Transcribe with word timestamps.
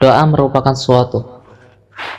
Doa 0.00 0.24
merupakan 0.24 0.72
suatu 0.72 1.44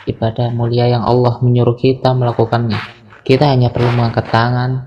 ibadah 0.06 0.54
mulia 0.54 0.86
yang 0.86 1.02
Allah 1.02 1.42
menyuruh 1.42 1.74
kita 1.74 2.14
melakukannya. 2.14 2.78
Kita 3.26 3.50
hanya 3.50 3.74
perlu 3.74 3.90
mengangkat 3.90 4.30
tangan, 4.30 4.86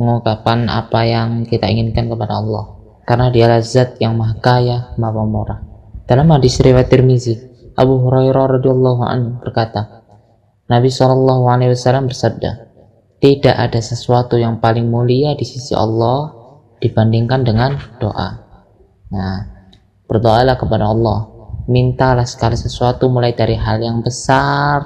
mengungkapkan 0.00 0.64
apa 0.72 1.04
yang 1.04 1.44
kita 1.44 1.68
inginkan 1.68 2.08
kepada 2.08 2.40
Allah. 2.40 2.80
Karena 3.04 3.28
dialah 3.28 3.60
zat 3.60 4.00
yang 4.00 4.16
maha 4.16 4.40
kaya, 4.40 4.96
maha 4.96 5.12
pemurah. 5.20 5.60
Dalam 6.08 6.32
hadis 6.32 6.56
riwayat 6.64 6.88
Tirmizi, 6.88 7.36
Abu 7.76 8.00
Hurairah 8.08 8.56
radhiyallahu 8.56 9.02
anhu 9.04 9.30
berkata, 9.44 10.00
Nabi 10.72 10.88
Shallallahu 10.88 11.44
alaihi 11.44 11.76
wasallam 11.76 12.08
bersabda, 12.08 12.72
tidak 13.20 13.52
ada 13.52 13.84
sesuatu 13.84 14.40
yang 14.40 14.64
paling 14.64 14.88
mulia 14.88 15.36
di 15.36 15.44
sisi 15.44 15.76
Allah 15.76 16.32
dibandingkan 16.80 17.44
dengan 17.44 17.76
doa. 18.00 18.28
Nah, 19.12 19.38
berdoalah 20.08 20.56
kepada 20.56 20.88
Allah 20.88 21.29
mintalah 21.70 22.26
segala 22.26 22.58
sesuatu 22.58 23.06
mulai 23.06 23.30
dari 23.30 23.54
hal 23.54 23.78
yang 23.78 24.02
besar 24.02 24.82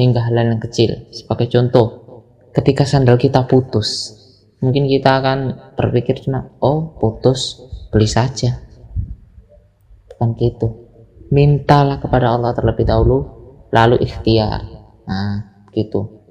hingga 0.00 0.24
hal 0.24 0.32
yang 0.32 0.56
kecil. 0.56 1.12
Sebagai 1.12 1.52
contoh, 1.52 1.86
ketika 2.56 2.88
sandal 2.88 3.20
kita 3.20 3.44
putus, 3.44 4.16
mungkin 4.64 4.88
kita 4.88 5.20
akan 5.20 5.38
berpikir 5.76 6.24
cuma, 6.24 6.48
oh 6.64 6.96
putus, 6.96 7.60
beli 7.92 8.08
saja. 8.08 8.56
Bukan 10.08 10.32
gitu. 10.40 10.88
Mintalah 11.28 12.00
kepada 12.00 12.32
Allah 12.32 12.56
terlebih 12.56 12.88
dahulu, 12.88 13.18
lalu 13.68 14.00
ikhtiar. 14.00 14.64
Nah, 15.04 15.68
gitu. 15.76 16.24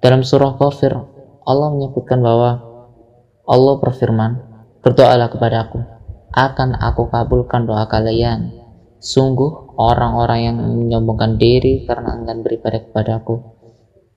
Dalam 0.00 0.24
surah 0.24 0.56
Kafir, 0.56 0.96
Allah 1.44 1.68
menyebutkan 1.76 2.24
bahwa 2.24 2.64
Allah 3.44 3.74
berfirman, 3.76 4.32
berdoalah 4.80 5.28
kepada 5.28 5.68
aku, 5.68 5.84
akan 6.32 6.80
aku 6.80 7.12
kabulkan 7.12 7.66
doa 7.68 7.84
kalian 7.88 8.57
Sungguh 8.98 9.78
orang-orang 9.78 10.40
yang 10.50 10.56
menyombongkan 10.58 11.38
diri 11.38 11.86
karena 11.86 12.18
enggan 12.18 12.42
beribadah 12.42 12.82
kepadaku 12.82 13.38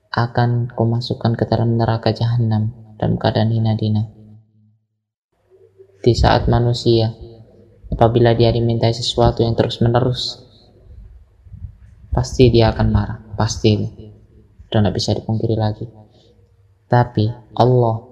akan 0.10 0.74
kumasukkan 0.74 1.38
ke 1.38 1.46
dalam 1.46 1.78
neraka 1.78 2.12
jahanam 2.12 2.74
dalam 2.98 3.16
keadaan 3.22 3.54
hina 3.54 3.78
dina. 3.78 4.10
Di 6.02 6.18
saat 6.18 6.50
manusia 6.50 7.14
apabila 7.94 8.34
dia 8.34 8.50
dimintai 8.50 8.90
sesuatu 8.90 9.46
yang 9.46 9.54
terus-menerus 9.54 10.42
pasti 12.10 12.50
dia 12.50 12.74
akan 12.74 12.88
marah, 12.90 13.20
pasti 13.38 13.78
dan 14.72 14.88
tidak 14.88 14.96
bisa 14.98 15.12
dipungkiri 15.14 15.56
lagi. 15.56 15.86
Tapi 16.88 17.30
Allah 17.56 18.12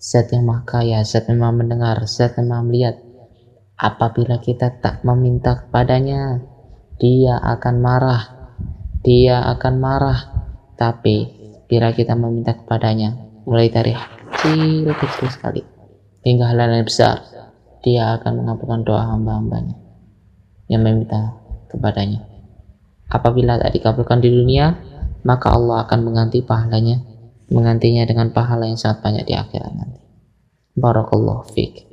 Zat 0.00 0.32
yang 0.32 0.48
maha 0.48 0.64
kaya, 0.64 1.04
Zat 1.04 1.28
yang 1.28 1.44
maha 1.44 1.60
mendengar, 1.60 2.00
Zat 2.08 2.40
yang 2.40 2.48
maha 2.48 2.64
melihat, 2.64 2.96
Apabila 3.80 4.36
kita 4.36 4.76
tak 4.76 5.00
meminta 5.08 5.56
kepadanya, 5.56 6.44
dia 7.00 7.40
akan 7.40 7.74
marah. 7.80 8.22
Dia 9.00 9.40
akan 9.56 9.74
marah. 9.80 10.20
Tapi 10.76 11.16
bila 11.64 11.96
kita 11.96 12.12
meminta 12.12 12.52
kepadanya, 12.52 13.16
mulai 13.48 13.72
dari 13.72 13.96
kecil-kecil 14.36 15.28
sekali 15.32 15.64
hingga 16.24 16.52
hal 16.52 16.60
yang 16.60 16.84
besar, 16.84 17.24
dia 17.80 18.20
akan 18.20 18.44
mengabulkan 18.44 18.84
doa 18.84 19.16
hamba-hambanya 19.16 19.76
yang 20.68 20.84
meminta 20.84 21.36
kepadanya. 21.72 22.24
Apabila 23.10 23.58
tak 23.58 23.74
dikabulkan 23.74 24.22
di 24.22 24.30
dunia, 24.30 24.76
maka 25.26 25.56
Allah 25.56 25.88
akan 25.88 26.00
mengganti 26.04 26.44
pahalanya, 26.44 27.00
menggantinya 27.50 28.06
dengan 28.06 28.30
pahala 28.30 28.68
yang 28.68 28.78
sangat 28.78 29.02
banyak 29.02 29.24
di 29.26 29.34
akhirat 29.34 29.72
nanti. 29.74 30.00
Barakallahu 30.78 31.48
fiqh. 31.50 31.89